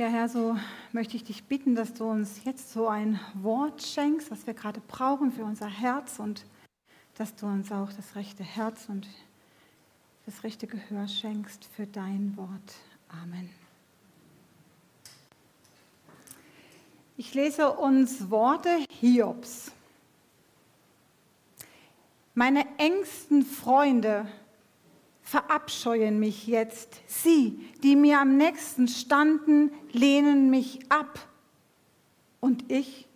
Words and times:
Ja, 0.00 0.06
Herr, 0.06 0.30
so 0.30 0.56
möchte 0.92 1.14
ich 1.14 1.24
dich 1.24 1.44
bitten, 1.44 1.74
dass 1.74 1.92
du 1.92 2.06
uns 2.06 2.42
jetzt 2.44 2.72
so 2.72 2.88
ein 2.88 3.20
Wort 3.34 3.82
schenkst, 3.82 4.30
was 4.30 4.46
wir 4.46 4.54
gerade 4.54 4.80
brauchen 4.80 5.30
für 5.30 5.44
unser 5.44 5.68
Herz 5.68 6.18
und 6.18 6.46
dass 7.18 7.34
du 7.34 7.44
uns 7.44 7.70
auch 7.70 7.92
das 7.92 8.16
rechte 8.16 8.42
Herz 8.42 8.88
und 8.88 9.06
das 10.24 10.42
rechte 10.42 10.66
Gehör 10.66 11.06
schenkst 11.06 11.66
für 11.66 11.86
dein 11.86 12.34
Wort. 12.38 12.48
Amen. 13.10 13.50
Ich 17.18 17.34
lese 17.34 17.70
uns 17.70 18.30
Worte 18.30 18.86
Hiobs. 19.00 19.70
Meine 22.32 22.64
engsten 22.78 23.44
Freunde 23.44 24.26
verabscheuen 25.30 26.18
mich 26.18 26.48
jetzt. 26.48 27.02
Sie, 27.06 27.64
die 27.84 27.94
mir 27.94 28.18
am 28.18 28.36
nächsten 28.36 28.88
standen, 28.88 29.70
lehnen 29.92 30.50
mich 30.50 30.80
ab. 30.88 31.20
Und 32.40 32.68
ich? 32.72 33.06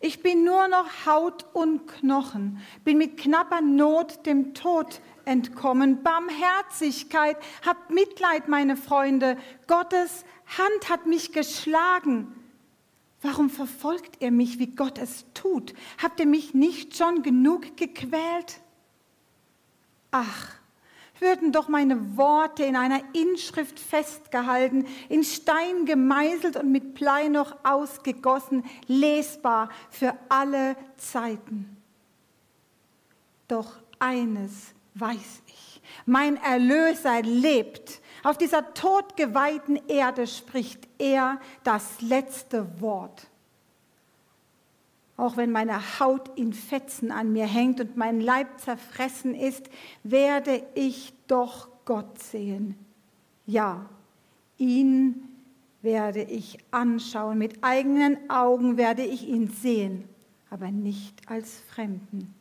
Ich 0.00 0.22
bin 0.22 0.44
nur 0.44 0.66
noch 0.68 1.04
Haut 1.04 1.44
und 1.52 1.86
Knochen, 1.86 2.62
bin 2.84 2.96
mit 2.96 3.18
knapper 3.18 3.60
Not 3.60 4.24
dem 4.24 4.54
Tod 4.54 5.02
entkommen. 5.26 6.02
Barmherzigkeit, 6.02 7.36
habt 7.66 7.90
Mitleid, 7.90 8.48
meine 8.48 8.78
Freunde. 8.78 9.36
Gottes 9.66 10.24
Hand 10.56 10.88
hat 10.88 11.04
mich 11.04 11.32
geschlagen. 11.32 12.34
Warum 13.20 13.50
verfolgt 13.50 14.22
ihr 14.22 14.30
mich, 14.30 14.58
wie 14.58 14.74
Gott 14.74 14.96
es 14.96 15.26
tut? 15.34 15.74
Habt 16.02 16.18
ihr 16.18 16.26
mich 16.26 16.54
nicht 16.54 16.96
schon 16.96 17.22
genug 17.22 17.76
gequält? 17.76 18.62
Ach, 20.12 20.59
würden 21.20 21.52
doch 21.52 21.68
meine 21.68 22.16
Worte 22.16 22.64
in 22.64 22.76
einer 22.76 23.00
Inschrift 23.14 23.78
festgehalten, 23.78 24.86
in 25.08 25.24
Stein 25.24 25.86
gemeißelt 25.86 26.56
und 26.56 26.70
mit 26.70 26.94
Blei 26.94 27.28
noch 27.28 27.56
ausgegossen, 27.64 28.64
lesbar 28.86 29.70
für 29.90 30.14
alle 30.28 30.76
Zeiten. 30.96 31.76
Doch 33.48 33.78
eines 33.98 34.74
weiß 34.94 35.42
ich, 35.46 35.82
mein 36.06 36.36
Erlöser 36.36 37.22
lebt. 37.22 38.00
Auf 38.22 38.38
dieser 38.38 38.74
todgeweihten 38.74 39.80
Erde 39.88 40.26
spricht 40.26 40.88
er 40.98 41.40
das 41.64 42.00
letzte 42.00 42.80
Wort. 42.80 43.29
Auch 45.20 45.36
wenn 45.36 45.52
meine 45.52 46.00
Haut 46.00 46.30
in 46.38 46.54
Fetzen 46.54 47.12
an 47.12 47.34
mir 47.34 47.44
hängt 47.44 47.78
und 47.78 47.94
mein 47.94 48.22
Leib 48.22 48.58
zerfressen 48.58 49.34
ist, 49.34 49.68
werde 50.02 50.62
ich 50.74 51.12
doch 51.26 51.68
Gott 51.84 52.22
sehen. 52.22 52.74
Ja, 53.44 53.84
ihn 54.56 55.28
werde 55.82 56.22
ich 56.22 56.56
anschauen, 56.70 57.36
mit 57.36 57.62
eigenen 57.62 58.30
Augen 58.30 58.78
werde 58.78 59.02
ich 59.02 59.28
ihn 59.28 59.50
sehen, 59.50 60.08
aber 60.48 60.70
nicht 60.70 61.28
als 61.28 61.60
Fremden. 61.68 62.34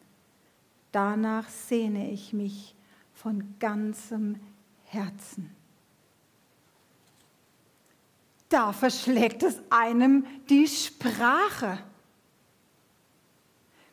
Danach 0.94 1.50
sehne 1.50 2.10
ich 2.10 2.32
mich 2.32 2.76
von 3.14 3.56
ganzem 3.60 4.38
Herzen. 4.86 5.52
Da 8.48 8.72
verschlägt 8.72 9.44
es 9.44 9.62
einem 9.70 10.26
die 10.50 10.66
Sprache. 10.66 11.80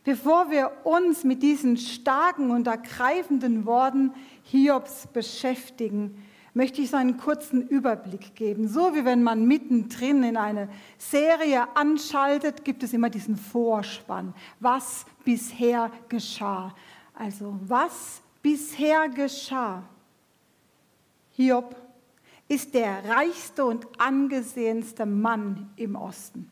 Bevor 0.06 0.52
wir 0.52 0.70
uns 0.84 1.24
mit 1.24 1.42
diesen 1.42 1.76
starken 1.76 2.52
und 2.52 2.68
ergreifenden 2.68 3.66
Worten 3.66 4.12
Hiobs 4.44 5.08
beschäftigen, 5.08 6.22
möchte 6.54 6.80
ich 6.80 6.90
so 6.90 6.96
einen 6.96 7.16
kurzen 7.16 7.66
Überblick 7.66 8.36
geben. 8.36 8.68
So 8.68 8.94
wie 8.94 9.04
wenn 9.04 9.24
man 9.24 9.48
mittendrin 9.48 10.22
in 10.22 10.36
eine 10.36 10.68
Serie 10.96 11.66
anschaltet, 11.76 12.64
gibt 12.64 12.84
es 12.84 12.92
immer 12.92 13.10
diesen 13.10 13.36
Vorspann. 13.36 14.32
Was 14.60 15.06
bisher 15.24 15.91
geschah. 16.08 16.72
Also 17.12 17.58
was 17.66 18.22
bisher 18.42 19.08
geschah. 19.08 19.82
Hiob 21.32 21.75
ist 22.47 22.72
der 22.75 23.08
reichste 23.08 23.64
und 23.64 23.88
angesehenste 23.98 25.04
Mann 25.04 25.69
im 25.75 25.97
Osten. 25.97 26.48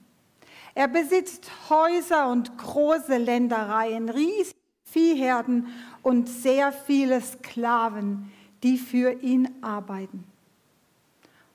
Er 0.74 0.88
besitzt 0.88 1.50
Häuser 1.70 2.28
und 2.30 2.58
große 2.58 3.16
Ländereien, 3.16 4.08
riesige 4.08 4.58
Viehherden 4.84 5.68
und 6.02 6.28
sehr 6.28 6.72
viele 6.72 7.20
Sklaven, 7.20 8.30
die 8.62 8.78
für 8.78 9.12
ihn 9.22 9.48
arbeiten. 9.62 10.24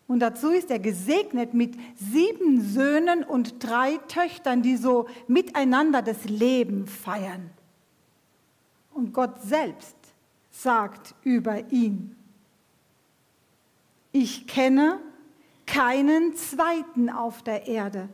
Und 0.08 0.22
dazu 0.22 0.50
ist 0.50 0.72
er 0.72 0.80
gesegnet 0.80 1.54
mit 1.54 1.76
sieben 1.96 2.62
Söhnen 2.62 3.24
und 3.24 3.64
drei 3.64 3.98
Töchtern, 4.08 4.62
die 4.64 4.76
so 4.76 5.08
miteinander 5.28 6.02
das 6.02 6.26
Leben 6.26 6.88
feiern. 6.88 7.52
Und 8.92 9.14
Gott 9.14 9.42
selbst 9.44 9.96
sagt 10.50 11.14
über 11.24 11.72
ihn, 11.72 12.16
ich 14.12 14.48
kenne 14.48 15.00
keinen 15.68 16.36
zweiten 16.36 17.12
auf 17.12 17.44
der 17.44 17.68
Erde, 17.68 18.10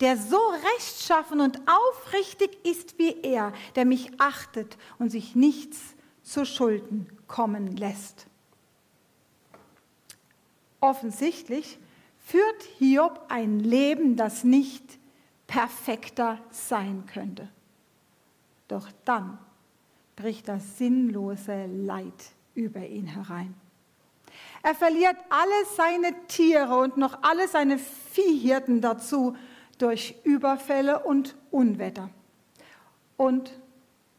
der 0.00 0.16
so 0.16 0.38
rechtschaffen 0.76 1.40
und 1.40 1.60
aufrichtig 1.66 2.64
ist 2.64 2.98
wie 2.98 3.20
er, 3.22 3.52
der 3.76 3.84
mich 3.84 4.10
achtet 4.18 4.76
und 4.98 5.10
sich 5.10 5.34
nichts 5.34 5.94
zu 6.22 6.44
Schulden 6.44 7.06
kommen 7.26 7.76
lässt. 7.76 8.26
Offensichtlich 10.80 11.78
führt 12.18 12.62
Hiob 12.78 13.26
ein 13.28 13.60
Leben, 13.60 14.16
das 14.16 14.44
nicht 14.44 14.98
perfekter 15.46 16.38
sein 16.50 17.04
könnte. 17.06 17.48
Doch 18.68 18.88
dann 19.04 19.38
bricht 20.16 20.48
das 20.48 20.78
sinnlose 20.78 21.66
Leid 21.66 22.32
über 22.54 22.84
ihn 22.86 23.06
herein. 23.06 23.54
Er 24.62 24.74
verliert 24.74 25.16
alle 25.28 25.66
seine 25.76 26.26
Tiere 26.26 26.76
und 26.76 26.96
noch 26.96 27.22
alle 27.22 27.46
seine 27.48 27.78
Viehhirten 27.78 28.80
dazu 28.80 29.36
durch 29.82 30.14
Überfälle 30.24 31.00
und 31.00 31.36
Unwetter. 31.50 32.10
Und 33.16 33.58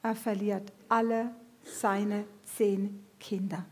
er 0.01 0.15
verliert 0.15 0.71
alle 0.89 1.31
seine 1.63 2.25
zehn 2.43 3.03
Kinder. 3.19 3.65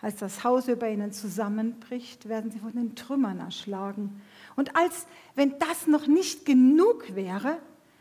Als 0.00 0.16
das 0.16 0.44
Haus 0.44 0.68
über 0.68 0.88
ihnen 0.88 1.12
zusammenbricht, 1.12 2.28
werden 2.28 2.50
sie 2.50 2.58
von 2.58 2.72
den 2.72 2.94
Trümmern 2.94 3.40
erschlagen. 3.40 4.22
Und 4.54 4.76
als 4.76 5.06
wenn 5.34 5.58
das 5.58 5.86
noch 5.86 6.06
nicht 6.06 6.44
genug 6.44 7.14
wäre, 7.14 7.58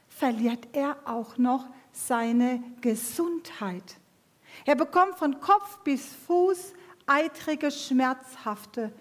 verliert 0.09 0.67
er 0.73 0.97
auch 1.05 1.37
noch 1.37 1.67
seine 1.91 2.61
Gesundheit. 2.81 3.97
Er 4.65 4.75
bekommt 4.75 5.15
von 5.15 5.39
Kopf 5.39 5.79
bis 5.79 6.05
Fuß 6.27 6.73
eitrige, 7.05 7.71
schmerzhafte 7.71 8.91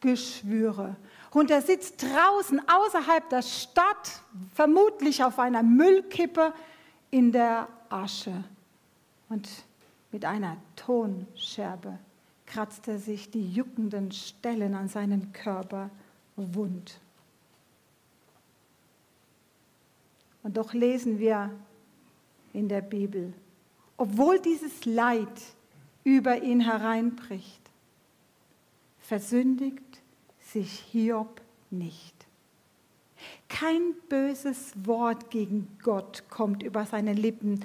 Geschwüre. 0.00 0.96
Und 1.34 1.50
er 1.50 1.62
sitzt 1.62 2.00
draußen 2.00 2.62
außerhalb 2.68 3.28
der 3.28 3.42
Stadt, 3.42 4.22
vermutlich 4.54 5.24
auf 5.24 5.40
einer 5.40 5.64
Müllkippe 5.64 6.54
in 7.10 7.32
der 7.32 7.68
Asche. 7.88 8.44
Und 9.28 9.48
mit 10.12 10.24
einer 10.24 10.56
Tonscherbe 10.76 11.98
kratzt 12.46 12.86
er 12.86 12.98
sich 12.98 13.32
die 13.32 13.52
juckenden 13.52 14.12
Stellen 14.12 14.76
an 14.76 14.88
seinen 14.88 15.32
Körper 15.32 15.90
wund. 16.36 17.00
Und 20.44 20.56
doch 20.56 20.72
lesen 20.72 21.18
wir 21.18 21.50
in 22.52 22.68
der 22.68 22.82
Bibel, 22.82 23.32
obwohl 23.96 24.38
dieses 24.38 24.84
Leid 24.84 25.42
über 26.04 26.40
ihn 26.42 26.60
hereinbricht, 26.60 27.60
versündigt 29.00 30.03
sich 30.54 30.84
Hiob 30.92 31.40
nicht. 31.70 32.14
Kein 33.48 33.94
böses 34.08 34.72
Wort 34.84 35.30
gegen 35.30 35.68
Gott 35.82 36.24
kommt 36.30 36.62
über 36.62 36.86
seine 36.86 37.12
Lippen. 37.12 37.64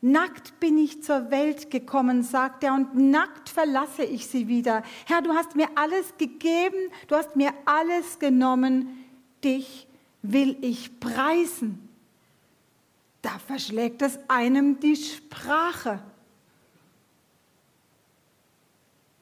Nackt 0.00 0.58
bin 0.58 0.78
ich 0.78 1.02
zur 1.02 1.30
Welt 1.30 1.70
gekommen, 1.70 2.22
sagt 2.22 2.64
er, 2.64 2.74
und 2.74 2.96
nackt 2.96 3.48
verlasse 3.48 4.04
ich 4.04 4.26
sie 4.26 4.48
wieder. 4.48 4.82
Herr, 5.04 5.22
du 5.22 5.32
hast 5.32 5.56
mir 5.56 5.68
alles 5.74 6.16
gegeben, 6.16 6.90
du 7.08 7.16
hast 7.16 7.36
mir 7.36 7.52
alles 7.64 8.18
genommen, 8.18 8.88
dich 9.44 9.86
will 10.22 10.56
ich 10.62 10.98
preisen. 11.00 11.88
Da 13.20 13.38
verschlägt 13.46 14.02
es 14.02 14.18
einem 14.28 14.80
die 14.80 14.96
Sprache. 14.96 16.02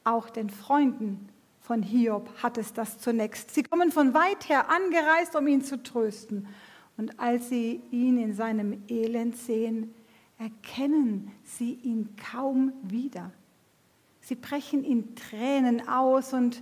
Auch 0.03 0.29
den 0.29 0.49
Freunden 0.49 1.29
von 1.65 1.81
Hiob 1.81 2.29
hat 2.43 2.57
es 2.59 2.73
das 2.73 2.99
zunächst. 2.99 3.53
Sie 3.53 3.63
kommen 3.63 3.91
von 3.91 4.13
weit 4.13 4.49
her 4.49 4.69
angereist, 4.69 5.35
um 5.35 5.47
ihn 5.47 5.63
zu 5.63 5.81
trösten. 5.81 6.47
Und 6.95 7.19
als 7.19 7.49
sie 7.49 7.81
ihn 7.91 8.19
in 8.19 8.33
seinem 8.33 8.83
Elend 8.87 9.35
sehen, 9.35 9.93
erkennen 10.37 11.31
sie 11.43 11.73
ihn 11.73 12.15
kaum 12.31 12.71
wieder. 12.83 13.31
Sie 14.21 14.35
brechen 14.35 14.83
in 14.83 15.15
Tränen 15.15 15.87
aus 15.87 16.33
und 16.33 16.61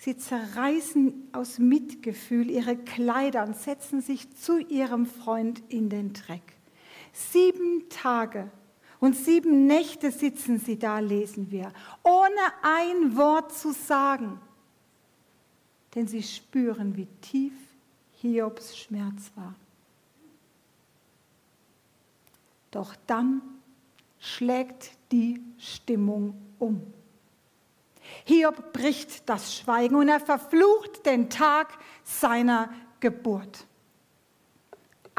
Sie 0.00 0.16
zerreißen 0.16 1.30
aus 1.32 1.58
Mitgefühl 1.58 2.48
ihre 2.50 2.76
Kleider 2.76 3.44
und 3.44 3.56
setzen 3.56 4.00
sich 4.00 4.32
zu 4.36 4.58
ihrem 4.58 5.06
Freund 5.06 5.60
in 5.68 5.90
den 5.90 6.12
Dreck. 6.12 6.54
Sieben 7.12 7.88
Tage 7.88 8.48
und 9.00 9.16
sieben 9.16 9.66
Nächte 9.66 10.10
sitzen 10.10 10.58
sie 10.58 10.78
da, 10.78 10.98
lesen 10.98 11.50
wir, 11.50 11.72
ohne 12.02 12.40
ein 12.62 13.16
Wort 13.16 13.52
zu 13.52 13.72
sagen. 13.72 14.40
Denn 15.94 16.06
sie 16.06 16.22
spüren, 16.22 16.96
wie 16.96 17.06
tief 17.20 17.52
Hiobs 18.20 18.76
Schmerz 18.76 19.30
war. 19.36 19.54
Doch 22.70 22.94
dann 23.06 23.40
schlägt 24.18 24.90
die 25.10 25.40
Stimmung 25.58 26.34
um. 26.58 26.82
Hiob 28.24 28.72
bricht 28.72 29.28
das 29.28 29.56
Schweigen 29.56 29.94
und 29.94 30.08
er 30.08 30.20
verflucht 30.20 31.04
den 31.06 31.30
Tag 31.30 31.78
seiner 32.04 32.70
Geburt. 33.00 33.66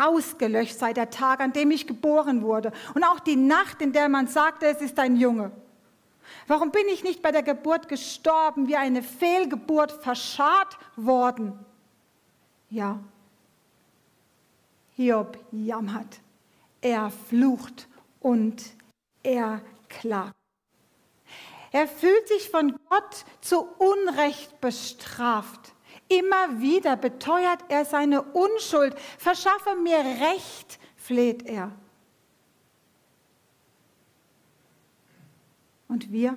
Ausgelöscht 0.07 0.77
sei 0.77 0.93
der 0.93 1.09
Tag, 1.09 1.39
an 1.39 1.53
dem 1.53 1.71
ich 1.71 1.87
geboren 1.87 2.41
wurde 2.41 2.71
und 2.95 3.03
auch 3.03 3.19
die 3.19 3.35
Nacht, 3.35 3.81
in 3.81 3.93
der 3.93 4.09
man 4.09 4.27
sagte, 4.27 4.65
es 4.67 4.81
ist 4.81 4.99
ein 4.99 5.15
Junge. 5.15 5.51
Warum 6.47 6.71
bin 6.71 6.87
ich 6.87 7.03
nicht 7.03 7.21
bei 7.21 7.31
der 7.31 7.43
Geburt 7.43 7.87
gestorben, 7.87 8.67
wie 8.67 8.75
eine 8.75 9.01
Fehlgeburt 9.01 9.91
verscharrt 9.91 10.77
worden? 10.95 11.57
Ja, 12.69 12.99
Hiob 14.95 15.37
jammert, 15.51 16.19
er 16.81 17.09
flucht 17.09 17.87
und 18.19 18.61
er 19.23 19.61
klagt. 19.87 20.35
Er 21.71 21.87
fühlt 21.87 22.27
sich 22.27 22.49
von 22.49 22.77
Gott 22.89 23.25
zu 23.41 23.61
Unrecht 23.77 24.59
bestraft. 24.59 25.73
Immer 26.09 26.59
wieder 26.59 26.97
beteuert 26.97 27.63
er 27.69 27.85
seine 27.85 28.21
Unschuld. 28.21 28.99
Verschaffe 29.17 29.75
mir 29.81 29.99
Recht, 29.99 30.79
fleht 30.97 31.45
er. 31.45 31.71
Und 35.87 36.11
wir? 36.11 36.35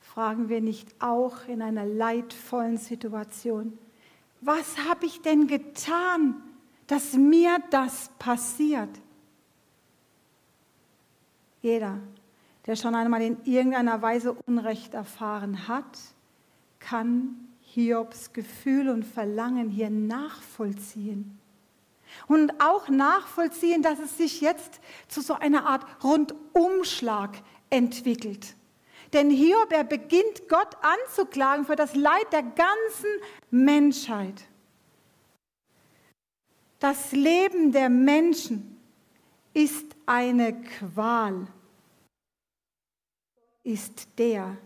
Fragen 0.00 0.48
wir 0.48 0.60
nicht 0.60 0.88
auch 1.00 1.46
in 1.46 1.62
einer 1.62 1.86
leidvollen 1.86 2.76
Situation, 2.76 3.78
was 4.40 4.76
habe 4.88 5.06
ich 5.06 5.22
denn 5.22 5.46
getan, 5.46 6.42
dass 6.86 7.12
mir 7.14 7.58
das 7.70 8.10
passiert? 8.18 8.90
Jeder 11.62 12.00
der 12.66 12.76
schon 12.76 12.94
einmal 12.94 13.22
in 13.22 13.38
irgendeiner 13.44 14.00
Weise 14.02 14.34
Unrecht 14.46 14.94
erfahren 14.94 15.66
hat, 15.68 15.98
kann 16.78 17.48
Hiobs 17.74 18.32
Gefühl 18.32 18.88
und 18.88 19.04
Verlangen 19.04 19.68
hier 19.70 19.90
nachvollziehen. 19.90 21.38
Und 22.28 22.60
auch 22.60 22.88
nachvollziehen, 22.88 23.82
dass 23.82 23.98
es 23.98 24.18
sich 24.18 24.42
jetzt 24.42 24.80
zu 25.08 25.22
so 25.22 25.34
einer 25.34 25.64
Art 25.66 25.86
Rundumschlag 26.04 27.42
entwickelt. 27.70 28.54
Denn 29.14 29.30
Hiob, 29.30 29.72
er 29.72 29.84
beginnt 29.84 30.48
Gott 30.48 30.76
anzuklagen 30.82 31.64
für 31.64 31.76
das 31.76 31.94
Leid 31.94 32.32
der 32.32 32.42
ganzen 32.42 33.10
Menschheit. 33.50 34.42
Das 36.78 37.12
Leben 37.12 37.72
der 37.72 37.88
Menschen 37.88 38.78
ist 39.54 39.96
eine 40.04 40.60
Qual 40.62 41.46
ist 43.62 44.18
der. 44.18 44.56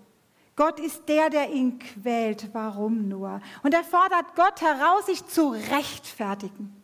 Gott 0.57 0.81
ist 0.81 1.07
der, 1.09 1.29
der 1.29 1.53
ihn 1.53 1.79
quält. 1.79 2.49
Warum 2.53 3.09
nur? 3.09 3.41
Und 3.63 3.75
er 3.75 3.85
fordert 3.85 4.35
Gott 4.35 4.63
heraus, 4.63 5.07
sich 5.07 5.25
zu 5.27 5.51
rechtfertigen. 5.51 6.75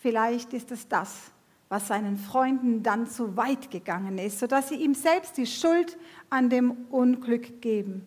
Vielleicht 0.00 0.52
ist 0.52 0.72
es 0.72 0.88
das, 0.88 1.30
was 1.68 1.86
seinen 1.86 2.18
Freunden 2.18 2.82
dann 2.82 3.06
zu 3.06 3.36
weit 3.36 3.70
gegangen 3.70 4.18
ist, 4.18 4.40
sodass 4.40 4.68
sie 4.68 4.74
ihm 4.74 4.94
selbst 4.94 5.36
die 5.36 5.46
Schuld 5.46 5.96
an 6.28 6.50
dem 6.50 6.72
Unglück 6.90 7.62
geben. 7.62 8.06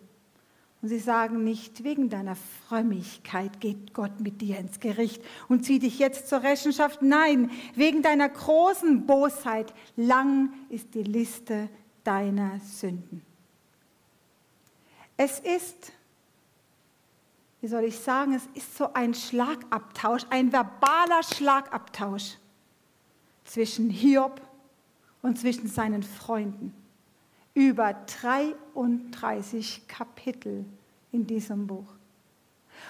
Und 0.82 0.90
sie 0.90 0.98
sagen 0.98 1.42
nicht, 1.42 1.82
wegen 1.82 2.10
deiner 2.10 2.36
Frömmigkeit 2.36 3.60
geht 3.60 3.94
Gott 3.94 4.20
mit 4.20 4.42
dir 4.42 4.58
ins 4.58 4.78
Gericht 4.78 5.24
und 5.48 5.64
zieht 5.64 5.82
dich 5.82 5.98
jetzt 5.98 6.28
zur 6.28 6.42
Rechenschaft. 6.42 7.00
Nein, 7.00 7.50
wegen 7.74 8.02
deiner 8.02 8.28
großen 8.28 9.06
Bosheit. 9.06 9.72
Lang 9.96 10.52
ist 10.68 10.94
die 10.94 11.02
Liste 11.02 11.70
deiner 12.04 12.60
Sünden. 12.60 13.22
Es 15.16 15.40
ist, 15.40 15.92
wie 17.60 17.68
soll 17.68 17.84
ich 17.84 17.98
sagen, 17.98 18.34
es 18.34 18.46
ist 18.54 18.76
so 18.76 18.92
ein 18.92 19.14
Schlagabtausch, 19.14 20.22
ein 20.30 20.52
verbaler 20.52 21.22
Schlagabtausch 21.22 22.36
zwischen 23.44 23.88
Hiob 23.88 24.40
und 25.22 25.38
zwischen 25.38 25.68
seinen 25.68 26.02
Freunden. 26.02 26.74
Über 27.54 27.94
33 27.94 29.88
Kapitel 29.88 30.66
in 31.12 31.26
diesem 31.26 31.66
Buch. 31.66 31.96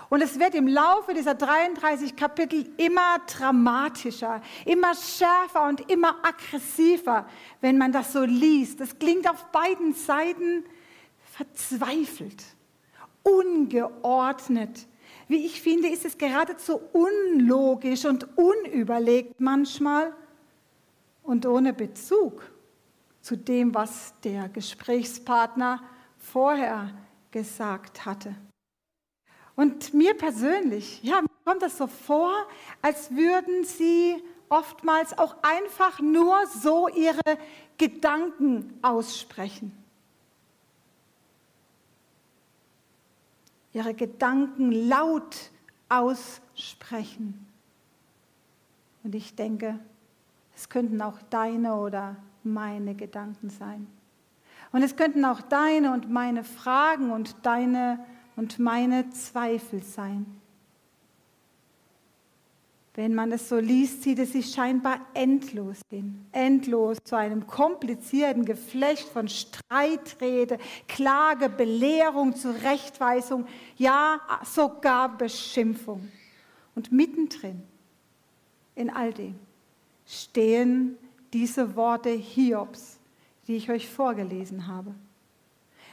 Und 0.09 0.21
es 0.21 0.39
wird 0.39 0.55
im 0.55 0.67
Laufe 0.67 1.15
dieser 1.15 1.35
33 1.35 2.17
Kapitel 2.17 2.69
immer 2.77 3.21
dramatischer, 3.27 4.43
immer 4.65 4.95
schärfer 4.95 5.69
und 5.69 5.89
immer 5.91 6.17
aggressiver, 6.25 7.29
wenn 7.61 7.79
man 7.79 7.93
das 7.93 8.13
so 8.13 8.23
liest. 8.23 8.81
Es 8.81 8.99
klingt 8.99 9.29
auf 9.29 9.45
beiden 9.53 9.95
Seiten 9.95 10.65
verzweifelt, 11.37 12.43
ungeordnet. 13.23 14.87
Wie 15.29 15.45
ich 15.45 15.61
finde, 15.61 15.89
ist 15.89 16.07
es 16.07 16.17
geradezu 16.17 16.81
unlogisch 16.95 18.07
und 18.07 18.27
unüberlegt 18.39 19.39
manchmal 19.39 20.15
und 21.23 21.45
ohne 21.45 21.75
Bezug 21.75 22.51
zu 23.21 23.37
dem, 23.37 23.75
was 23.75 24.15
der 24.25 24.49
Gesprächspartner 24.49 25.83
vorher 26.17 26.95
gesagt 27.31 28.07
hatte. 28.07 28.35
Und 29.57 29.93
mir 29.93 30.15
persönlich, 30.15 31.03
ja, 31.03 31.21
mir 31.21 31.29
kommt 31.45 31.61
das 31.61 31.77
so 31.77 31.87
vor, 31.87 32.33
als 32.81 33.11
würden 33.11 33.65
sie 33.65 34.23
oftmals 34.49 35.19
auch 35.19 35.37
einfach 35.43 36.01
nur 36.01 36.47
so 36.47 36.89
ihre 36.89 37.21
Gedanken 37.77 38.79
aussprechen. 38.81 39.86
Ihre 43.77 43.93
Gedanken 43.93 44.73
laut 44.73 45.51
aussprechen. 45.91 47.47
Und 49.05 49.15
ich 49.15 49.35
denke, 49.37 49.79
es 50.55 50.71
könnten 50.71 51.03
auch 51.03 51.21
deine 51.29 51.75
oder 51.75 52.17
meine 52.43 52.95
Gedanken 52.95 53.51
sein. 53.51 53.87
Und 54.73 54.83
es 54.83 54.97
könnten 54.97 55.27
auch 55.27 55.43
deine 55.43 55.93
und 55.93 56.11
meine 56.11 56.43
Fragen 56.43 57.11
und 57.11 57.37
deine 57.45 58.03
und 58.35 58.59
meine 58.59 59.11
Zweifel 59.11 59.83
sein. 59.83 60.25
Wenn 62.97 63.15
man 63.15 63.31
es 63.31 63.51
so 63.51 63.59
liest, 63.59 64.03
sieht 64.03 64.19
es 64.19 64.33
sich 64.33 64.51
scheinbar 64.51 65.01
endlos 65.13 65.83
hin. 65.91 66.25
Endlos 66.33 66.97
zu 67.05 67.15
einem 67.15 67.47
komplizierten 67.47 68.47
Geflecht 68.47 69.07
von 69.07 69.29
Streitrede, 69.29 70.57
Klage, 70.89 71.51
Belehrung, 71.51 72.35
Zurechtweisung, 72.35 73.47
ja 73.77 74.19
sogar 74.45 75.15
Beschimpfung. 75.15 76.09
Und 76.75 76.91
mittendrin 76.91 77.63
in 78.75 78.89
all 78.89 79.13
dem 79.13 79.35
stehen 80.07 80.97
diese 81.35 81.77
Worte 81.77 82.09
Hiobs, 82.09 82.99
die 83.47 83.57
ich 83.57 83.71
euch 83.71 83.91
vorgelesen 83.91 84.69
habe. 84.69 84.95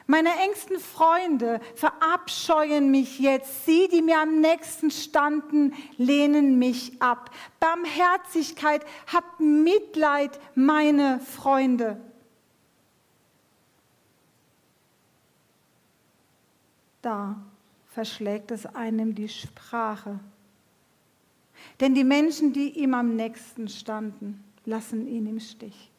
Meine 0.06 0.30
engsten 0.44 0.80
Freunde 0.80 1.62
verabscheuen 1.76 2.92
mich 2.92 3.20
jetzt. 3.20 3.66
Sie, 3.66 3.88
die 3.88 4.02
mir 4.02 4.20
am 4.20 4.42
nächsten 4.42 4.92
standen, 4.92 5.74
lehnen 5.98 6.60
mich 6.60 7.02
ab. 7.02 7.32
Barmherzigkeit, 7.60 8.86
habt 9.08 9.40
Mitleid, 9.40 10.40
meine 10.56 11.20
Freunde. 11.22 12.02
Da 17.02 17.38
verschlägt 17.88 18.52
es 18.52 18.66
einem 18.66 19.16
die 19.16 19.30
Sprache. 19.30 20.20
Denn 21.80 21.96
die 21.96 22.04
Menschen, 22.04 22.52
die 22.52 22.78
ihm 22.80 22.94
am 22.94 23.16
nächsten 23.16 23.70
standen, 23.70 24.44
lassen 24.66 25.08
ihn 25.08 25.28
im 25.28 25.40
Stich 25.40 25.93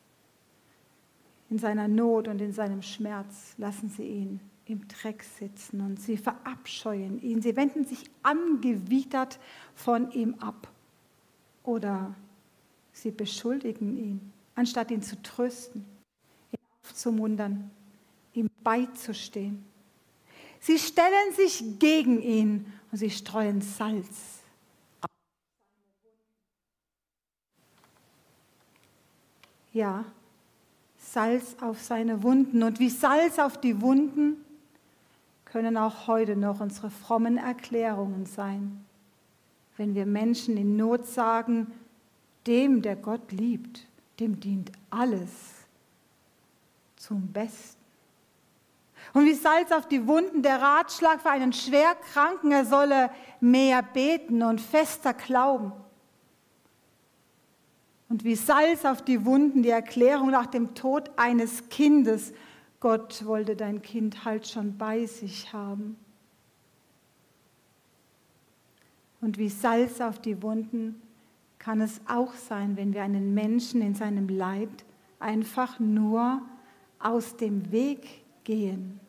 in 1.50 1.58
seiner 1.58 1.88
Not 1.88 2.28
und 2.28 2.40
in 2.40 2.52
seinem 2.52 2.82
Schmerz 2.82 3.54
lassen 3.58 3.88
sie 3.88 4.04
ihn 4.04 4.40
im 4.66 4.88
Dreck 4.88 5.22
sitzen 5.22 5.80
und 5.80 6.00
sie 6.00 6.16
verabscheuen 6.16 7.20
ihn. 7.20 7.42
Sie 7.42 7.54
wenden 7.56 7.84
sich 7.84 8.10
angewidert 8.22 9.38
von 9.74 10.10
ihm 10.12 10.34
ab 10.36 10.68
oder 11.62 12.14
sie 12.92 13.10
beschuldigen 13.10 13.96
ihn, 13.96 14.32
anstatt 14.54 14.90
ihn 14.90 15.02
zu 15.02 15.20
trösten, 15.22 15.84
ihn 16.52 16.60
aufzumuntern, 16.82 17.70
ihm 18.32 18.48
beizustehen. 18.62 19.64
Sie 20.60 20.78
stellen 20.78 21.32
sich 21.36 21.78
gegen 21.78 22.22
ihn 22.22 22.72
und 22.90 22.96
sie 22.96 23.10
streuen 23.10 23.60
Salz. 23.60 24.40
Ja, 29.74 30.06
Salz 31.14 31.54
auf 31.60 31.80
seine 31.80 32.24
Wunden. 32.24 32.64
Und 32.64 32.80
wie 32.80 32.90
Salz 32.90 33.38
auf 33.38 33.56
die 33.56 33.80
Wunden 33.80 34.44
können 35.44 35.76
auch 35.76 36.08
heute 36.08 36.34
noch 36.34 36.58
unsere 36.58 36.90
frommen 36.90 37.36
Erklärungen 37.36 38.26
sein. 38.26 38.84
Wenn 39.76 39.94
wir 39.94 40.06
Menschen 40.06 40.56
in 40.56 40.76
Not 40.76 41.06
sagen, 41.06 41.68
dem, 42.48 42.82
der 42.82 42.96
Gott 42.96 43.30
liebt, 43.30 43.86
dem 44.18 44.40
dient 44.40 44.72
alles 44.90 45.30
zum 46.96 47.28
Besten. 47.28 47.80
Und 49.12 49.24
wie 49.24 49.34
Salz 49.34 49.70
auf 49.70 49.86
die 49.86 50.08
Wunden 50.08 50.42
der 50.42 50.60
Ratschlag 50.60 51.20
für 51.20 51.30
einen 51.30 51.52
Schwerkranken, 51.52 52.50
er 52.50 52.64
solle 52.64 53.10
mehr 53.38 53.82
beten 53.82 54.42
und 54.42 54.60
fester 54.60 55.14
glauben. 55.14 55.72
Und 58.14 58.22
wie 58.22 58.36
Salz 58.36 58.84
auf 58.84 59.02
die 59.02 59.24
Wunden 59.24 59.64
die 59.64 59.70
Erklärung 59.70 60.30
nach 60.30 60.46
dem 60.46 60.76
Tod 60.76 61.10
eines 61.16 61.68
Kindes, 61.68 62.32
Gott 62.78 63.26
wollte 63.26 63.56
dein 63.56 63.82
Kind 63.82 64.24
halt 64.24 64.46
schon 64.46 64.78
bei 64.78 65.04
sich 65.04 65.52
haben. 65.52 65.96
Und 69.20 69.36
wie 69.36 69.48
Salz 69.48 70.00
auf 70.00 70.20
die 70.20 70.44
Wunden 70.44 71.02
kann 71.58 71.80
es 71.80 72.00
auch 72.06 72.34
sein, 72.34 72.76
wenn 72.76 72.94
wir 72.94 73.02
einen 73.02 73.34
Menschen 73.34 73.82
in 73.82 73.96
seinem 73.96 74.28
Leid 74.28 74.84
einfach 75.18 75.80
nur 75.80 76.40
aus 77.00 77.36
dem 77.36 77.72
Weg 77.72 78.22
gehen. 78.44 79.00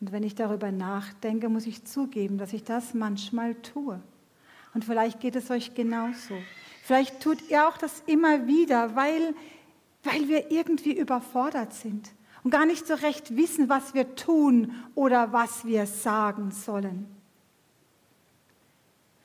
Und 0.00 0.12
wenn 0.12 0.22
ich 0.22 0.36
darüber 0.36 0.70
nachdenke, 0.70 1.48
muss 1.48 1.66
ich 1.66 1.84
zugeben, 1.84 2.38
dass 2.38 2.52
ich 2.52 2.62
das 2.62 2.94
manchmal 2.94 3.56
tue. 3.56 4.00
Und 4.76 4.84
vielleicht 4.84 5.20
geht 5.20 5.36
es 5.36 5.50
euch 5.50 5.72
genauso. 5.72 6.34
Vielleicht 6.82 7.22
tut 7.22 7.48
ihr 7.48 7.66
auch 7.66 7.78
das 7.78 8.02
immer 8.04 8.46
wieder, 8.46 8.94
weil, 8.94 9.34
weil 10.04 10.28
wir 10.28 10.50
irgendwie 10.50 10.92
überfordert 10.92 11.72
sind 11.72 12.10
und 12.44 12.50
gar 12.50 12.66
nicht 12.66 12.86
so 12.86 12.92
recht 12.92 13.38
wissen, 13.38 13.70
was 13.70 13.94
wir 13.94 14.16
tun 14.16 14.74
oder 14.94 15.32
was 15.32 15.64
wir 15.64 15.86
sagen 15.86 16.50
sollen. 16.50 17.06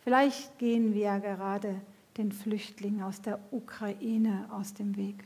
Vielleicht 0.06 0.58
gehen 0.58 0.94
wir 0.94 1.20
gerade 1.20 1.82
den 2.16 2.32
Flüchtlingen 2.32 3.04
aus 3.04 3.22
der 3.22 3.38
Ukraine 3.52 4.50
aus 4.54 4.74
dem 4.74 4.96
Weg. 4.96 5.26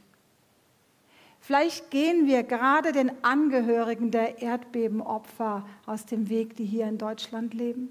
Vielleicht 1.39 1.91
gehen 1.91 2.25
wir 2.25 2.41
gerade 2.41 2.93
den 2.93 3.11
Angehörigen 3.23 4.09
der 4.09 4.41
Erdbebenopfer 4.41 5.67
aus 5.85 6.07
dem 6.07 6.29
Weg, 6.29 6.55
die 6.55 6.65
hier 6.65 6.87
in 6.87 6.97
Deutschland 6.97 7.53
leben. 7.53 7.89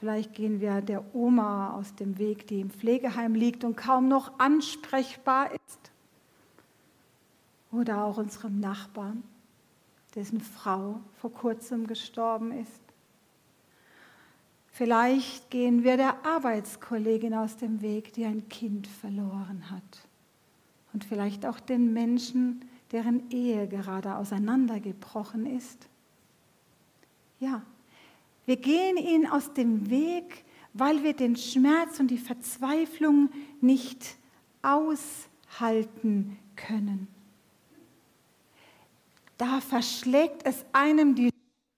Vielleicht 0.00 0.34
gehen 0.34 0.60
wir 0.60 0.80
der 0.80 1.14
Oma 1.14 1.72
aus 1.72 1.94
dem 1.94 2.18
Weg, 2.18 2.46
die 2.46 2.60
im 2.60 2.70
Pflegeheim 2.70 3.34
liegt 3.34 3.64
und 3.64 3.76
kaum 3.76 4.08
noch 4.08 4.38
ansprechbar 4.38 5.52
ist. 5.52 5.90
Oder 7.72 8.04
auch 8.04 8.16
unserem 8.16 8.60
Nachbarn, 8.60 9.24
dessen 10.14 10.40
Frau 10.40 11.00
vor 11.20 11.32
kurzem 11.32 11.86
gestorben 11.86 12.52
ist. 12.52 12.80
Vielleicht 14.70 15.50
gehen 15.50 15.82
wir 15.82 15.96
der 15.96 16.24
Arbeitskollegin 16.24 17.34
aus 17.34 17.56
dem 17.56 17.82
Weg, 17.82 18.12
die 18.12 18.24
ein 18.24 18.48
Kind 18.48 18.86
verloren 18.86 19.68
hat. 19.70 20.06
Und 20.92 21.04
vielleicht 21.04 21.44
auch 21.44 21.58
den 21.58 21.92
Menschen, 21.92 22.64
deren 22.92 23.28
Ehe 23.30 23.66
gerade 23.66 24.14
auseinandergebrochen 24.14 25.46
ist. 25.46 25.88
Ja, 27.40 27.62
wir 28.48 28.56
gehen 28.56 28.96
ihnen 28.96 29.26
aus 29.26 29.52
dem 29.52 29.90
Weg, 29.90 30.42
weil 30.72 31.02
wir 31.02 31.12
den 31.12 31.36
Schmerz 31.36 32.00
und 32.00 32.10
die 32.10 32.16
Verzweiflung 32.16 33.28
nicht 33.60 34.16
aushalten 34.62 36.38
können. 36.56 37.08
Da 39.36 39.60
verschlägt 39.60 40.46
es 40.46 40.64
einem 40.72 41.14
die 41.14 41.28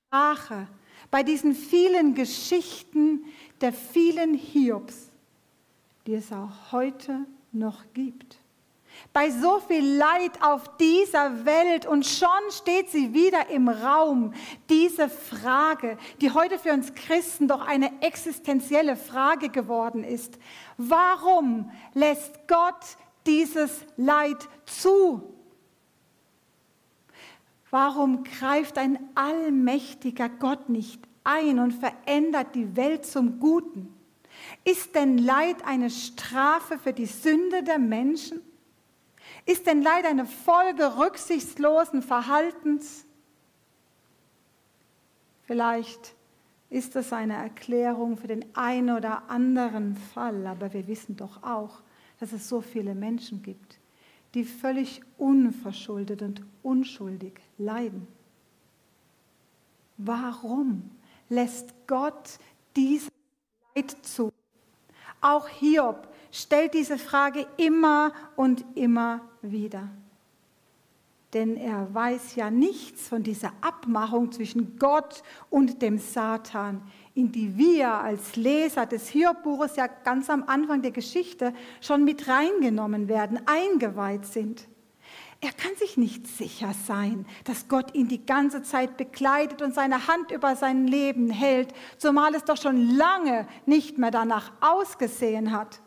Sprache 0.07 0.69
bei 1.11 1.25
diesen 1.25 1.57
vielen 1.57 2.15
Geschichten 2.15 3.25
der 3.61 3.73
vielen 3.73 4.35
Hiobs, 4.35 5.11
die 6.07 6.15
es 6.15 6.31
auch 6.31 6.71
heute 6.71 7.27
noch 7.51 7.83
gibt. 7.95 8.40
Bei 9.13 9.31
so 9.31 9.59
viel 9.59 9.97
Leid 9.97 10.41
auf 10.41 10.77
dieser 10.77 11.45
Welt 11.45 11.85
und 11.85 12.07
schon 12.07 12.29
steht 12.51 12.91
sie 12.91 13.13
wieder 13.13 13.51
im 13.51 13.69
Raum, 13.69 14.33
diese 14.69 15.09
Frage, 15.09 15.99
die 16.21 16.31
heute 16.31 16.61
für 16.61 16.73
uns 16.73 16.95
Christen 16.95 17.49
doch 17.49 17.67
eine 17.67 17.91
existenzielle 18.03 18.97
Frage 18.97 19.49
geworden 19.49 20.05
ist. 20.05 20.39
Warum 20.77 21.73
lässt 21.93 22.47
Gott 22.47 22.97
dieses 23.27 23.85
Leid 23.97 24.49
zu? 24.67 25.35
Warum 27.71 28.23
greift 28.23 28.79
ein 28.79 28.99
allmächtiger 29.17 30.29
Gott 30.29 30.69
nicht 30.69 31.03
ein 31.25 31.59
und 31.59 31.73
verändert 31.73 32.55
die 32.55 32.77
Welt 32.77 33.07
zum 33.07 33.41
Guten? 33.41 33.93
Ist 34.65 34.95
denn 34.95 35.19
Leid 35.19 35.65
eine 35.67 35.91
Strafe 35.91 36.79
für 36.79 36.93
die 36.93 37.07
Sünde 37.07 37.65
der 37.65 37.79
Menschen? 37.81 38.41
Ist 39.47 39.67
denn 39.67 39.83
Leid 39.83 40.05
eine 40.05 40.27
Folge 40.27 40.99
rücksichtslosen 40.99 42.03
Verhaltens? 42.03 43.05
Vielleicht 45.45 46.15
ist 46.69 46.95
es 46.95 47.13
eine 47.13 47.35
Erklärung 47.35 48.17
für 48.17 48.29
den 48.29 48.45
einen 48.55 48.91
oder 48.97 49.29
anderen 49.29 49.97
Fall, 49.97 50.47
aber 50.47 50.73
wir 50.73 50.87
wissen 50.87 51.17
doch 51.17 51.43
auch, 51.43 51.81
dass 52.21 52.33
es 52.33 52.49
so 52.49 52.61
viele 52.61 52.95
Menschen 52.95 53.43
gibt, 53.43 53.81
die 54.35 54.45
völlig 54.45 55.03
unverschuldet 55.19 56.23
und 56.23 56.45
unschuldig 56.63 57.41
leiden. 57.59 58.07
Warum 59.97 60.91
lässt 61.29 61.75
Gott 61.87 62.39
dieses 62.77 63.11
Leid 63.75 63.97
zu? 64.03 64.33
Auch 65.21 65.49
Hiob 65.49 66.09
stellt 66.31 66.75
diese 66.75 66.99
Frage 66.99 67.47
immer 67.57 68.13
und 68.37 68.65
immer 68.75 69.21
wieder. 69.43 69.89
Denn 71.33 71.57
er 71.57 71.95
weiß 71.95 72.35
ja 72.35 72.51
nichts 72.51 73.07
von 73.09 73.23
dieser 73.23 73.53
Abmachung 73.61 74.33
zwischen 74.33 74.79
Gott 74.79 75.23
und 75.49 75.81
dem 75.81 75.99
Satan, 75.99 76.83
in 77.15 77.31
die 77.31 77.57
wir 77.57 77.93
als 77.93 78.35
Leser 78.35 78.87
des 78.87 79.09
Hiob-Buches 79.09 79.77
ja 79.77 79.87
ganz 79.87 80.29
am 80.29 80.43
Anfang 80.45 80.83
der 80.83 80.91
Geschichte 80.91 81.55
schon 81.81 82.05
mit 82.05 82.27
reingenommen 82.27 83.07
werden, 83.07 83.41
eingeweiht 83.47 84.27
sind. 84.27 84.67
Er 85.41 85.53
kann 85.53 85.75
sich 85.77 85.97
nicht 85.97 86.27
sicher 86.27 86.75
sein, 86.87 87.25
dass 87.45 87.69
Gott 87.69 87.95
ihn 87.95 88.09
die 88.09 88.27
ganze 88.27 88.63
Zeit 88.63 88.97
begleitet 88.97 89.63
und 89.63 89.73
seine 89.73 90.07
Hand 90.09 90.33
über 90.33 90.55
sein 90.57 90.87
Leben 90.87 91.31
hält, 91.31 91.73
zumal 91.97 92.35
es 92.35 92.45
doch 92.45 92.59
schon 92.59 92.91
lange 92.97 93.47
nicht 93.67 93.99
mehr 93.99 94.11
danach 94.11 94.53
ausgesehen 94.61 95.53
hat. 95.53 95.81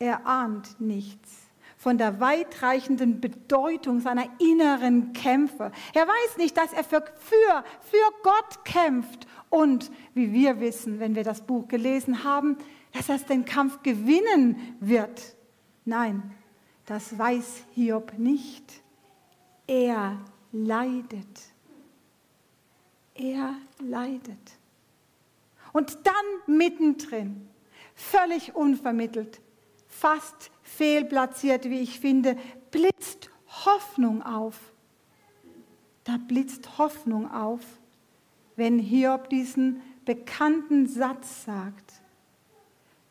Er 0.00 0.26
ahnt 0.26 0.80
nichts 0.80 1.50
von 1.76 1.96
der 1.96 2.20
weitreichenden 2.20 3.20
Bedeutung 3.20 4.00
seiner 4.00 4.26
inneren 4.38 5.12
Kämpfe. 5.12 5.72
Er 5.94 6.06
weiß 6.06 6.36
nicht, 6.36 6.56
dass 6.56 6.72
er 6.72 6.84
für, 6.84 7.02
für, 7.16 7.64
für 7.80 8.12
Gott 8.22 8.64
kämpft 8.64 9.26
und, 9.50 9.90
wie 10.12 10.32
wir 10.32 10.60
wissen, 10.60 11.00
wenn 11.00 11.14
wir 11.14 11.24
das 11.24 11.42
Buch 11.42 11.68
gelesen 11.68 12.24
haben, 12.24 12.56
dass 12.92 13.08
er 13.08 13.18
den 13.18 13.44
Kampf 13.44 13.82
gewinnen 13.82 14.76
wird. 14.80 15.36
Nein, 15.84 16.34
das 16.86 17.18
weiß 17.18 17.64
Hiob 17.72 18.18
nicht. 18.18 18.82
Er 19.66 20.18
leidet. 20.52 21.40
Er 23.14 23.54
leidet. 23.78 24.58
Und 25.72 25.98
dann 26.04 26.56
mittendrin, 26.56 27.48
völlig 27.94 28.54
unvermittelt, 28.54 29.40
fast 29.90 30.50
fehlplatziert, 30.62 31.68
wie 31.68 31.80
ich 31.80 32.00
finde, 32.00 32.36
blitzt 32.70 33.28
Hoffnung 33.66 34.22
auf. 34.22 34.56
Da 36.04 36.16
blitzt 36.16 36.78
Hoffnung 36.78 37.30
auf, 37.30 37.60
wenn 38.56 38.78
Hiob 38.78 39.28
diesen 39.28 39.82
bekannten 40.06 40.86
Satz 40.86 41.44
sagt. 41.44 41.92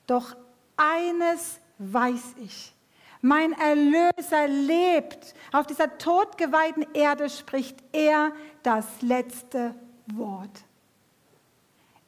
Doch 0.07 0.35
eines 0.75 1.59
weiß 1.77 2.35
ich, 2.43 2.73
mein 3.21 3.51
Erlöser 3.53 4.47
lebt. 4.47 5.35
Auf 5.51 5.67
dieser 5.67 5.97
todgeweihten 5.97 6.87
Erde 6.93 7.29
spricht 7.29 7.77
er 7.91 8.31
das 8.63 8.85
letzte 9.01 9.75
Wort. 10.07 10.63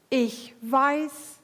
Ich 0.09 0.55
weiß, 0.61 1.40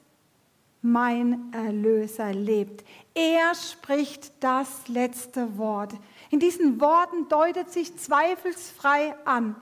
mein 0.82 1.52
Erlöser 1.52 2.32
lebt. 2.32 2.84
Er 3.14 3.54
spricht 3.54 4.32
das 4.40 4.88
letzte 4.88 5.58
Wort. 5.58 5.94
In 6.30 6.40
diesen 6.40 6.80
Worten 6.80 7.28
deutet 7.28 7.70
sich 7.70 7.96
zweifelsfrei 7.96 9.14
an, 9.24 9.56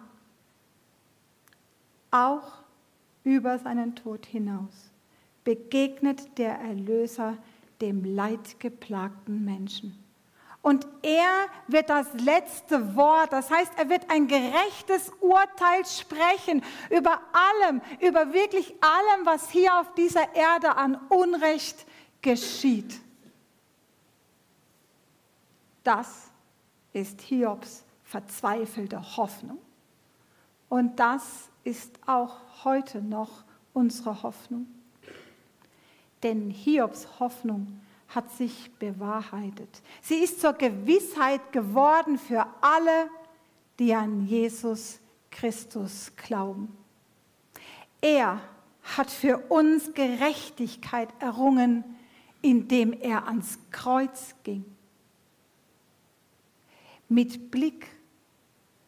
auch 2.10 2.52
über 3.24 3.58
seinen 3.58 3.94
Tod 3.94 4.26
hinaus 4.26 4.90
begegnet 5.46 6.38
der 6.38 6.58
Erlöser 6.58 7.38
dem 7.80 8.04
leidgeplagten 8.04 9.44
Menschen. 9.44 10.05
Und 10.66 10.84
er 11.02 11.46
wird 11.68 11.90
das 11.90 12.12
letzte 12.14 12.96
Wort, 12.96 13.32
das 13.32 13.52
heißt, 13.52 13.70
er 13.76 13.88
wird 13.88 14.10
ein 14.10 14.26
gerechtes 14.26 15.12
Urteil 15.20 15.86
sprechen 15.86 16.60
über 16.90 17.20
allem, 17.32 17.80
über 18.00 18.32
wirklich 18.32 18.74
allem, 18.82 19.24
was 19.24 19.48
hier 19.48 19.78
auf 19.78 19.94
dieser 19.94 20.34
Erde 20.34 20.74
an 20.74 20.96
Unrecht 21.08 21.86
geschieht. 22.20 23.00
Das 25.84 26.32
ist 26.92 27.20
Hiobs 27.20 27.84
verzweifelte 28.02 29.16
Hoffnung. 29.16 29.58
Und 30.68 30.98
das 30.98 31.48
ist 31.62 31.96
auch 32.06 32.40
heute 32.64 33.00
noch 33.02 33.44
unsere 33.72 34.20
Hoffnung. 34.24 34.66
Denn 36.24 36.50
Hiobs 36.50 37.06
Hoffnung 37.20 37.80
hat 38.08 38.30
sich 38.32 38.70
bewahrheitet. 38.78 39.82
Sie 40.00 40.16
ist 40.16 40.40
zur 40.40 40.52
Gewissheit 40.52 41.52
geworden 41.52 42.18
für 42.18 42.46
alle, 42.60 43.10
die 43.78 43.94
an 43.94 44.26
Jesus 44.26 45.00
Christus 45.30 46.12
glauben. 46.16 46.76
Er 48.00 48.40
hat 48.96 49.10
für 49.10 49.38
uns 49.48 49.92
Gerechtigkeit 49.94 51.08
errungen, 51.18 51.84
indem 52.42 52.92
er 52.92 53.26
ans 53.26 53.58
Kreuz 53.70 54.34
ging. 54.44 54.64
Mit 57.08 57.50
Blick 57.50 57.86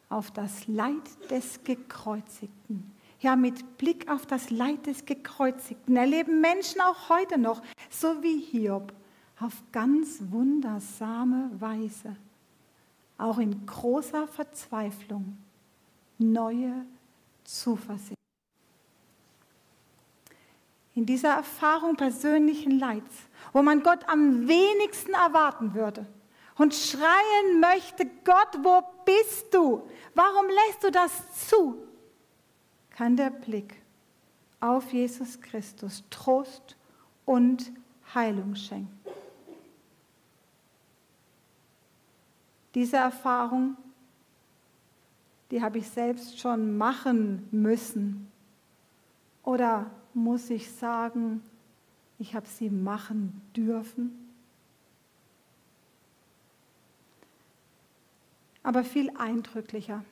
auf 0.09 0.31
das 0.31 0.67
Leid 0.67 1.03
des 1.29 1.63
Gekreuzigten 1.63 2.95
ja, 3.21 3.35
mit 3.35 3.77
Blick 3.77 4.09
auf 4.09 4.25
das 4.25 4.49
Leid 4.49 4.85
des 4.85 5.05
Gekreuzigten 5.05 5.95
erleben 5.97 6.41
Menschen 6.41 6.81
auch 6.81 7.09
heute 7.09 7.37
noch, 7.37 7.61
so 7.89 8.23
wie 8.23 8.39
Hiob, 8.39 8.93
auf 9.39 9.53
ganz 9.71 10.19
wundersame 10.29 11.49
Weise, 11.59 12.15
auch 13.17 13.37
in 13.37 13.65
großer 13.65 14.27
Verzweiflung, 14.27 15.37
neue 16.17 16.85
Zuversicht. 17.43 18.15
In 20.95 21.05
dieser 21.05 21.29
Erfahrung 21.29 21.95
persönlichen 21.95 22.77
Leids, 22.77 23.15
wo 23.53 23.61
man 23.61 23.83
Gott 23.83 24.07
am 24.09 24.47
wenigsten 24.47 25.13
erwarten 25.13 25.73
würde 25.73 26.05
und 26.57 26.73
schreien 26.73 27.61
möchte, 27.61 28.05
Gott, 28.25 28.59
wo 28.61 28.83
bist 29.05 29.53
du? 29.53 29.87
Warum 30.13 30.45
lässt 30.47 30.83
du 30.83 30.91
das 30.91 31.47
zu? 31.47 31.89
kann 32.99 33.15
der 33.15 33.29
Blick 33.29 33.81
auf 34.59 34.91
Jesus 34.91 35.39
Christus 35.39 36.03
Trost 36.09 36.75
und 37.23 37.71
Heilung 38.13 38.55
schenken. 38.55 38.98
Diese 42.75 42.97
Erfahrung, 42.97 43.75
die 45.51 45.61
habe 45.61 45.79
ich 45.79 45.89
selbst 45.89 46.39
schon 46.39 46.77
machen 46.77 47.47
müssen. 47.51 48.31
Oder 49.43 49.89
muss 50.13 50.49
ich 50.49 50.71
sagen, 50.71 51.41
ich 52.19 52.35
habe 52.35 52.47
sie 52.47 52.69
machen 52.69 53.41
dürfen? 53.55 54.11
Aber 58.61 58.83
viel 58.83 59.09
eindrücklicher 59.17 60.03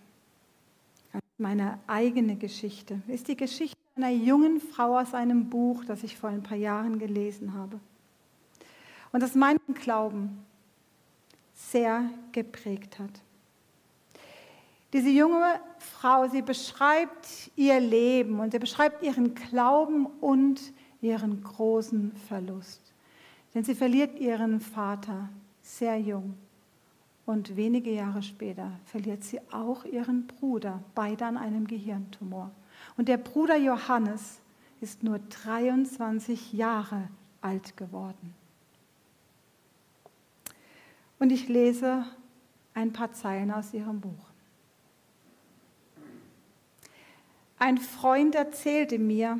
meine 1.38 1.80
eigene 1.86 2.36
Geschichte 2.36 3.01
ist 3.08 3.27
die 3.27 3.38
Geschichte 3.38 3.77
einer 3.96 4.10
jungen 4.10 4.60
Frau 4.60 4.98
aus 4.98 5.14
einem 5.14 5.50
Buch, 5.50 5.86
das 5.86 6.03
ich 6.03 6.18
vor 6.18 6.29
ein 6.29 6.44
paar 6.44 6.58
Jahren 6.58 7.00
gelesen 7.00 7.53
habe. 7.53 7.79
Und 9.12 9.22
das 9.22 9.36
meinen 9.36 9.60
Glauben 9.75 10.46
sehr 11.57 12.09
geprägt 12.31 13.00
hat. 13.00 13.22
Diese 14.93 15.09
junge 15.09 15.59
Frau, 15.79 16.27
sie 16.29 16.41
beschreibt 16.41 17.51
ihr 17.55 17.79
Leben 17.79 18.39
und 18.39 18.51
sie 18.51 18.59
beschreibt 18.59 19.03
ihren 19.03 19.35
Glauben 19.35 20.05
und 20.05 20.61
ihren 21.01 21.43
großen 21.43 22.13
Verlust. 22.27 22.93
Denn 23.53 23.63
sie 23.63 23.75
verliert 23.75 24.17
ihren 24.20 24.61
Vater 24.61 25.29
sehr 25.61 26.00
jung. 26.00 26.35
Und 27.25 27.57
wenige 27.57 27.91
Jahre 27.91 28.24
später 28.24 28.72
verliert 28.85 29.24
sie 29.24 29.41
auch 29.51 29.83
ihren 29.83 30.27
Bruder, 30.27 30.81
beide 30.96 31.25
an 31.25 31.37
einem 31.37 31.67
Gehirntumor. 31.67 32.51
Und 32.96 33.09
der 33.09 33.17
Bruder 33.17 33.57
Johannes 33.57 34.39
ist 34.79 35.03
nur 35.03 35.20
23 35.20 36.53
Jahre 36.53 37.09
alt 37.41 37.75
geworden. 37.75 38.33
Und 41.20 41.32
ich 41.32 41.48
lese 41.48 42.06
ein 42.74 42.94
paar 42.94 43.12
Zeilen 43.12 43.51
aus 43.51 43.74
ihrem 43.74 44.00
Buch. 44.00 44.27
Ein 47.60 47.80
Freund 47.80 48.36
erzählte 48.36 49.00
mir, 49.00 49.40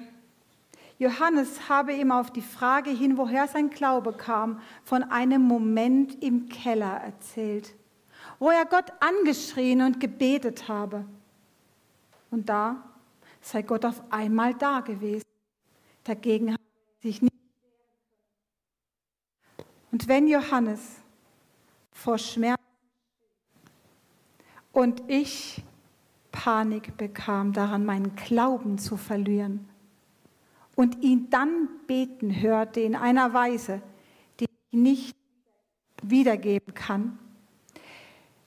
Johannes 1.00 1.70
habe 1.70 1.94
ihm 1.94 2.12
auf 2.12 2.32
die 2.32 2.42
Frage 2.42 2.90
hin, 2.90 3.18
woher 3.18 3.48
sein 3.48 3.70
Glaube 3.70 4.14
kam, 4.14 4.60
von 4.84 5.04
einem 5.04 5.44
Moment 5.44 6.24
im 6.24 6.50
Keller 6.50 6.98
erzählt, 6.98 7.76
wo 8.40 8.50
er 8.50 8.66
Gott 8.66 8.92
angeschrien 9.00 9.84
und 9.84 10.00
gebetet 10.00 10.68
habe. 10.68 11.06
Und 12.32 12.50
da 12.50 12.84
sei 13.42 13.62
Gott 13.62 13.86
auf 13.86 14.02
einmal 14.10 14.56
da 14.56 14.80
gewesen. 14.80 15.26
Dagegen 16.04 16.54
hat 16.54 16.60
er 16.60 17.02
sich 17.04 17.22
nicht. 17.22 17.34
Und 19.92 20.08
wenn 20.08 20.28
Johannes 20.28 20.98
vor 21.98 22.18
Schmerz 22.18 22.62
und 24.72 25.02
ich 25.08 25.64
Panik 26.32 26.96
bekam, 26.98 27.54
daran 27.54 27.86
meinen 27.86 28.16
Glauben 28.16 28.78
zu 28.78 28.96
verlieren, 28.96 29.68
und 30.76 31.02
ihn 31.02 31.32
dann 31.32 31.68
beten 31.88 32.40
hörte 32.40 32.82
in 32.82 32.96
einer 32.96 33.34
Weise, 33.34 33.82
die 34.40 34.46
ich 34.46 34.78
nicht 34.78 35.16
wiedergeben 36.04 36.76
kann, 36.76 37.18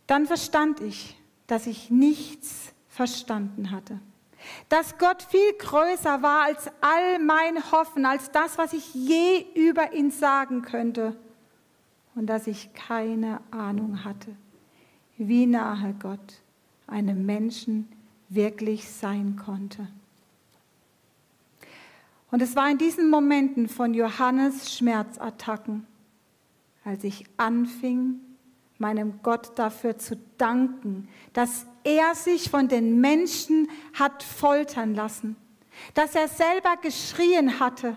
dann 0.06 0.26
verstand 0.26 0.80
ich, 0.80 1.16
dass 1.48 1.66
ich 1.66 1.90
nichts 1.90 2.72
verstanden 2.88 3.72
hatte. 3.72 3.98
Dass 4.68 4.96
Gott 4.98 5.24
viel 5.24 5.52
größer 5.58 6.22
war 6.22 6.44
als 6.44 6.70
all 6.80 7.18
mein 7.18 7.72
Hoffen, 7.72 8.06
als 8.06 8.30
das, 8.30 8.56
was 8.56 8.72
ich 8.72 8.94
je 8.94 9.44
über 9.56 9.92
ihn 9.92 10.12
sagen 10.12 10.62
könnte. 10.62 11.16
Und 12.20 12.26
dass 12.26 12.46
ich 12.46 12.74
keine 12.74 13.40
Ahnung 13.50 14.04
hatte, 14.04 14.36
wie 15.16 15.46
nahe 15.46 15.94
Gott 15.98 16.42
einem 16.86 17.24
Menschen 17.24 17.88
wirklich 18.28 18.90
sein 18.90 19.36
konnte. 19.36 19.88
Und 22.30 22.42
es 22.42 22.54
war 22.56 22.70
in 22.70 22.76
diesen 22.76 23.08
Momenten 23.08 23.70
von 23.70 23.94
Johannes 23.94 24.76
Schmerzattacken, 24.76 25.86
als 26.84 27.04
ich 27.04 27.24
anfing, 27.38 28.20
meinem 28.76 29.22
Gott 29.22 29.58
dafür 29.58 29.96
zu 29.96 30.18
danken, 30.36 31.08
dass 31.32 31.64
er 31.84 32.14
sich 32.14 32.50
von 32.50 32.68
den 32.68 33.00
Menschen 33.00 33.66
hat 33.94 34.22
foltern 34.22 34.94
lassen, 34.94 35.36
dass 35.94 36.14
er 36.14 36.28
selber 36.28 36.76
geschrien 36.82 37.60
hatte. 37.60 37.96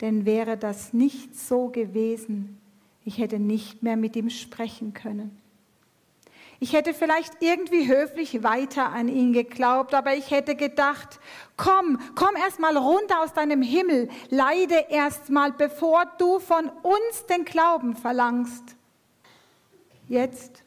Denn 0.00 0.26
wäre 0.26 0.56
das 0.56 0.92
nicht 0.92 1.36
so 1.36 1.68
gewesen, 1.68 2.58
ich 3.06 3.18
hätte 3.18 3.38
nicht 3.38 3.84
mehr 3.84 3.96
mit 3.96 4.16
ihm 4.16 4.28
sprechen 4.28 4.92
können. 4.92 5.40
Ich 6.58 6.72
hätte 6.72 6.92
vielleicht 6.92 7.34
irgendwie 7.40 7.86
höflich 7.86 8.42
weiter 8.42 8.88
an 8.88 9.08
ihn 9.08 9.32
geglaubt, 9.32 9.94
aber 9.94 10.16
ich 10.16 10.30
hätte 10.32 10.56
gedacht, 10.56 11.20
komm, 11.56 12.00
komm 12.16 12.34
erst 12.34 12.58
mal 12.58 12.76
runter 12.76 13.22
aus 13.22 13.32
deinem 13.32 13.62
Himmel, 13.62 14.08
leide 14.30 14.86
erst 14.88 15.30
mal, 15.30 15.52
bevor 15.52 16.04
du 16.18 16.40
von 16.40 16.68
uns 16.82 17.26
den 17.30 17.44
Glauben 17.44 17.94
verlangst. 17.94 18.74
Jetzt 20.08 20.64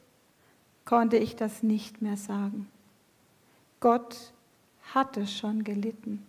konnte 0.85 1.17
ich 1.17 1.35
das 1.35 1.61
nicht 1.61 2.01
mehr 2.01 2.17
sagen. 2.17 2.69
Gott 3.81 4.15
hatte 4.93 5.27
schon 5.27 5.65
gelitten. 5.65 6.25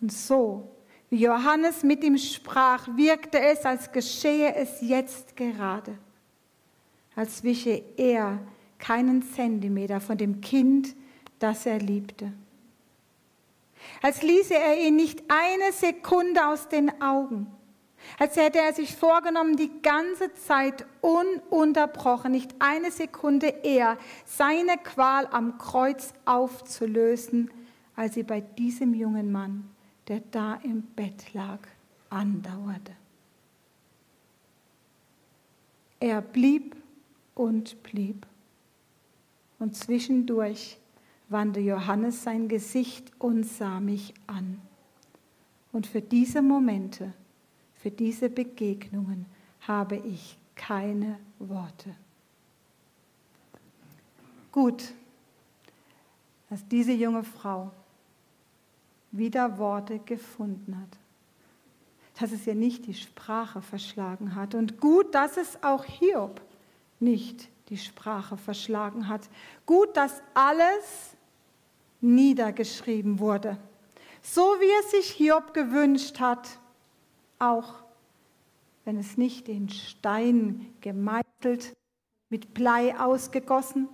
Und 0.00 0.12
so, 0.12 0.68
wie 1.10 1.22
Johannes 1.22 1.82
mit 1.82 2.02
ihm 2.04 2.16
sprach, 2.16 2.88
wirkte 2.96 3.40
es, 3.40 3.64
als 3.64 3.92
geschehe 3.92 4.54
es 4.54 4.80
jetzt 4.80 5.36
gerade 5.36 5.98
als 7.20 7.42
wische 7.44 7.82
er 7.96 8.38
keinen 8.78 9.22
Zentimeter 9.22 10.00
von 10.00 10.16
dem 10.16 10.40
Kind, 10.40 10.94
das 11.38 11.66
er 11.66 11.78
liebte. 11.78 12.32
Als 14.02 14.22
ließe 14.22 14.54
er 14.54 14.86
ihn 14.86 14.96
nicht 14.96 15.22
eine 15.28 15.72
Sekunde 15.72 16.46
aus 16.46 16.68
den 16.68 17.02
Augen. 17.02 17.46
Als 18.18 18.36
hätte 18.36 18.58
er 18.58 18.72
sich 18.72 18.96
vorgenommen, 18.96 19.56
die 19.56 19.70
ganze 19.82 20.32
Zeit 20.32 20.86
ununterbrochen, 21.02 22.32
nicht 22.32 22.54
eine 22.58 22.90
Sekunde 22.90 23.48
eher, 23.48 23.98
seine 24.24 24.78
Qual 24.78 25.26
am 25.30 25.58
Kreuz 25.58 26.14
aufzulösen, 26.24 27.50
als 27.96 28.14
sie 28.14 28.22
bei 28.22 28.40
diesem 28.40 28.94
jungen 28.94 29.30
Mann, 29.30 29.68
der 30.08 30.20
da 30.30 30.54
im 30.56 30.82
Bett 30.82 31.32
lag, 31.34 31.60
andauerte. 32.08 32.92
Er 36.00 36.22
blieb 36.22 36.76
und 37.34 37.82
blieb. 37.82 38.26
Und 39.58 39.76
zwischendurch 39.76 40.78
wandte 41.28 41.60
Johannes 41.60 42.22
sein 42.22 42.48
Gesicht 42.48 43.12
und 43.18 43.44
sah 43.44 43.80
mich 43.80 44.14
an. 44.26 44.60
Und 45.72 45.86
für 45.86 46.00
diese 46.00 46.42
Momente, 46.42 47.12
für 47.74 47.90
diese 47.90 48.28
Begegnungen 48.28 49.26
habe 49.60 49.96
ich 49.96 50.36
keine 50.56 51.18
Worte. 51.38 51.94
Gut, 54.50 54.92
dass 56.48 56.66
diese 56.66 56.92
junge 56.92 57.22
Frau 57.22 57.70
wieder 59.10 59.58
Worte 59.58 59.98
gefunden 59.98 60.76
hat. 60.80 60.98
Dass 62.20 62.32
es 62.32 62.46
ihr 62.46 62.54
nicht 62.54 62.86
die 62.86 62.94
Sprache 62.94 63.62
verschlagen 63.62 64.34
hat. 64.34 64.54
Und 64.54 64.80
gut, 64.80 65.14
dass 65.14 65.36
es 65.36 65.62
auch 65.62 65.84
Hiob 65.84 66.40
nicht 66.98 67.48
die 67.68 67.78
Sprache 67.78 68.36
verschlagen 68.36 69.08
hat. 69.08 69.28
Gut, 69.64 69.96
dass 69.96 70.22
alles 70.34 71.16
niedergeschrieben 72.00 73.18
wurde. 73.18 73.58
So 74.22 74.42
wie 74.42 74.80
es 74.80 74.90
sich 74.90 75.10
Hiob 75.12 75.54
gewünscht 75.54 76.20
hat, 76.20 76.58
auch 77.38 77.74
wenn 78.84 78.98
es 78.98 79.16
nicht 79.16 79.48
in 79.48 79.68
Stein 79.68 80.74
gemeißelt, 80.80 81.74
mit 82.28 82.54
Blei 82.54 82.98
ausgegossen, 82.98 83.88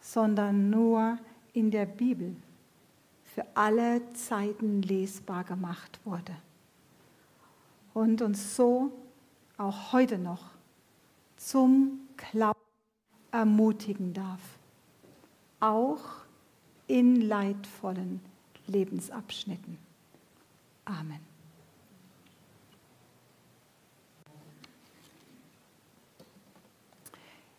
sondern 0.00 0.70
nur 0.70 1.18
in 1.52 1.70
der 1.70 1.86
Bibel 1.86 2.36
für 3.34 3.44
alle 3.54 4.00
Zeiten 4.12 4.80
lesbar 4.82 5.42
gemacht 5.42 5.98
wurde. 6.04 6.36
Und 7.92 8.22
uns 8.22 8.54
so 8.54 8.92
auch 9.58 9.92
heute 9.92 10.18
noch 10.18 10.50
zum 11.36 12.00
Glauben 12.16 12.58
ermutigen 13.32 14.14
darf, 14.14 14.40
auch 15.58 15.98
in 16.86 17.20
leidvollen 17.20 18.20
Lebensabschnitten. 18.68 19.78
Amen. 20.84 21.20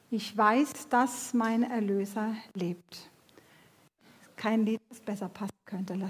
Ich 0.09 0.37
weiß, 0.37 0.87
dass 0.87 1.33
mein 1.33 1.63
Erlöser 1.63 2.33
lebt. 2.53 3.09
Kein 4.35 4.65
Lied, 4.65 4.81
das 4.89 4.99
besser 4.99 5.29
passen 5.29 5.55
könnte. 5.65 5.93
Lass 5.93 6.03